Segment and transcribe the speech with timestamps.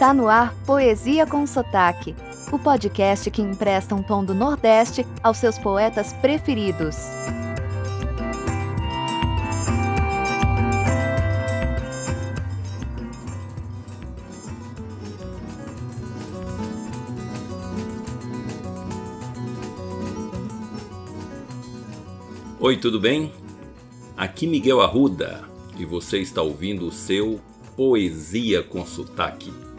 [0.00, 2.16] Está no ar Poesia com Sotaque,
[2.50, 6.96] o podcast que empresta um tom do Nordeste aos seus poetas preferidos.
[22.58, 23.30] Oi, tudo bem?
[24.16, 25.44] Aqui Miguel Arruda
[25.78, 27.38] e você está ouvindo o seu
[27.76, 29.69] Poesia com Sotaque.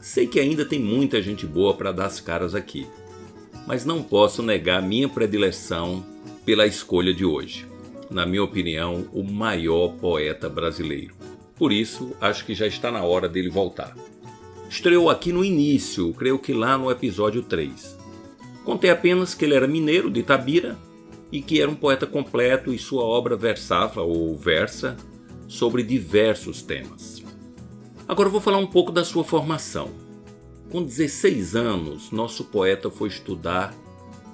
[0.00, 2.86] Sei que ainda tem muita gente boa para dar as caras aqui,
[3.66, 6.04] mas não posso negar minha predileção
[6.44, 7.66] pela escolha de hoje.
[8.10, 11.14] Na minha opinião, o maior poeta brasileiro.
[11.56, 13.94] Por isso, acho que já está na hora dele voltar.
[14.70, 17.98] Estreou aqui no início, creio que lá no episódio 3.
[18.64, 20.78] Contei apenas que ele era mineiro de Itabira
[21.32, 24.96] e que era um poeta completo e sua obra versava ou versa
[25.46, 27.22] sobre diversos temas.
[28.08, 29.90] Agora vou falar um pouco da sua formação.
[30.70, 33.74] Com 16 anos, nosso poeta foi estudar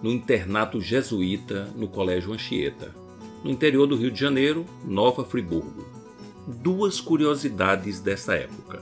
[0.00, 2.94] no internato jesuíta no Colégio Anchieta,
[3.42, 5.84] no interior do Rio de Janeiro, Nova Friburgo.
[6.46, 8.80] Duas curiosidades dessa época.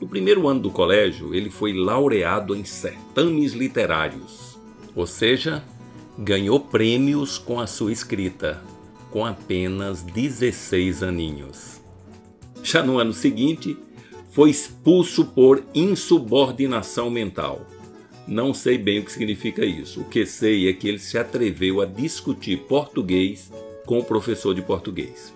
[0.00, 4.58] No primeiro ano do colégio, ele foi laureado em certames literários,
[4.96, 5.62] ou seja,
[6.18, 8.60] ganhou prêmios com a sua escrita,
[9.12, 11.80] com apenas 16 aninhos.
[12.64, 13.76] Já no ano seguinte,
[14.34, 17.64] foi expulso por insubordinação mental.
[18.26, 20.00] Não sei bem o que significa isso.
[20.00, 23.52] O que sei é que ele se atreveu a discutir português
[23.86, 25.32] com o professor de português.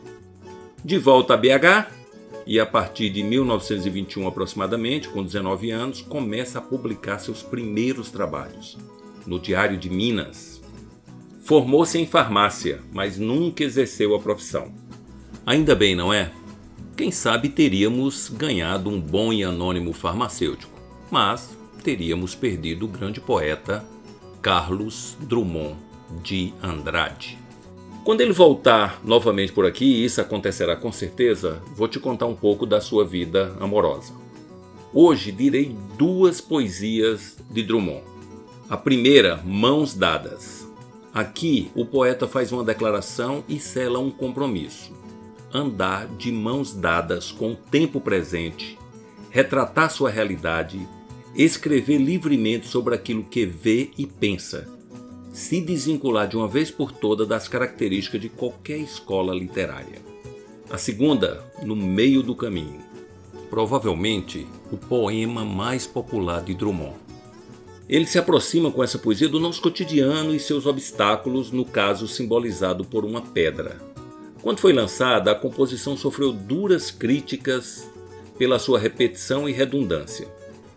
[0.84, 1.92] De volta a BH,
[2.44, 8.76] e a partir de 1921 aproximadamente, com 19 anos, começa a publicar seus primeiros trabalhos
[9.24, 10.58] no Diário de Minas,
[11.48, 14.70] Formou-se em farmácia, mas nunca exerceu a profissão.
[15.46, 16.30] Ainda bem, não é?
[16.98, 20.72] Quem sabe teríamos ganhado um bom e anônimo farmacêutico,
[21.08, 23.84] mas teríamos perdido o grande poeta
[24.42, 25.76] Carlos Drummond
[26.25, 27.38] de Andrade.
[28.03, 32.34] Quando ele voltar novamente por aqui, e isso acontecerá com certeza, vou te contar um
[32.34, 34.12] pouco da sua vida amorosa.
[34.92, 38.03] Hoje direi duas poesias de Drummond.
[38.69, 40.66] A primeira, Mãos Dadas.
[41.15, 44.92] Aqui, o poeta faz uma declaração e sela um compromisso:
[45.53, 48.78] andar de mãos dadas com o tempo presente,
[49.31, 50.86] retratar sua realidade,
[51.34, 54.69] escrever livremente sobre aquilo que vê e pensa,
[55.32, 60.03] se desvincular de uma vez por todas das características de qualquer escola literária.
[60.70, 62.80] A segunda, no meio do caminho.
[63.48, 66.97] Provavelmente o poema mais popular de Drummond.
[67.88, 72.84] Ele se aproxima com essa poesia do nosso cotidiano e seus obstáculos, no caso simbolizado
[72.84, 73.88] por uma pedra.
[74.43, 77.91] Quando foi lançada, a composição sofreu duras críticas
[78.38, 80.28] pela sua repetição e redundância.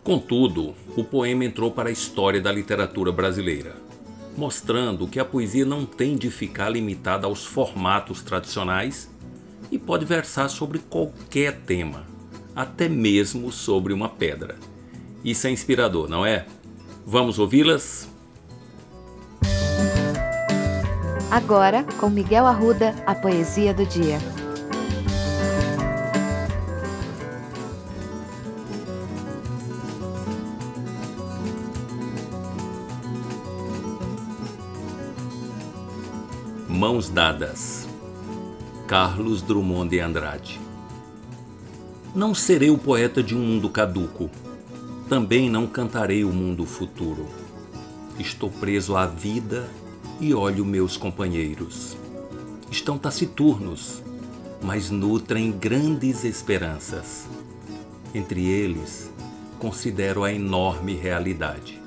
[0.02, 3.76] Contudo, o poema entrou para a história da literatura brasileira,
[4.36, 9.08] mostrando que a poesia não tem de ficar limitada aos formatos tradicionais
[9.70, 12.04] e pode versar sobre qualquer tema,
[12.54, 14.56] até mesmo sobre uma pedra.
[15.24, 16.46] Isso é inspirador, não é?
[17.06, 18.11] Vamos ouvi-las?
[21.32, 24.18] Agora, com Miguel Arruda, a poesia do dia.
[36.68, 37.88] Mãos Dadas
[38.86, 40.60] Carlos Drummond de Andrade
[42.14, 44.28] Não serei o poeta de um mundo caduco
[45.08, 47.26] também não cantarei o mundo futuro.
[48.18, 49.68] Estou preso à vida
[50.20, 51.96] e olho meus companheiros.
[52.70, 54.02] Estão taciturnos,
[54.62, 57.26] mas nutrem grandes esperanças.
[58.14, 59.10] Entre eles,
[59.58, 61.80] considero a enorme realidade.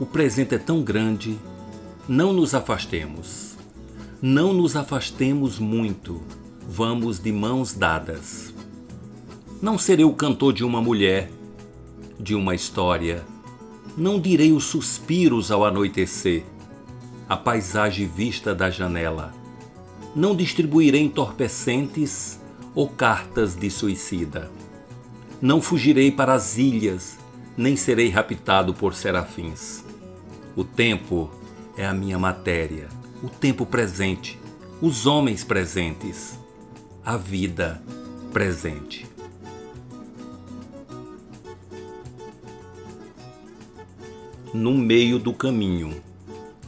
[0.00, 1.38] O presente é tão grande,
[2.08, 3.54] não nos afastemos.
[4.20, 6.22] Não nos afastemos muito,
[6.68, 8.54] vamos de mãos dadas.
[9.60, 11.30] Não serei o cantor de uma mulher
[12.18, 13.24] de uma história.
[13.96, 16.44] Não direi os suspiros ao anoitecer,
[17.28, 19.32] a paisagem vista da janela.
[20.14, 22.40] Não distribuirei entorpecentes
[22.74, 24.50] ou cartas de suicida.
[25.40, 27.18] Não fugirei para as ilhas,
[27.56, 29.84] nem serei raptado por serafins.
[30.56, 31.30] O tempo
[31.76, 32.88] é a minha matéria,
[33.22, 34.38] o tempo presente,
[34.80, 36.38] os homens presentes,
[37.04, 37.82] a vida
[38.32, 39.06] presente.
[44.52, 46.00] No meio do caminho,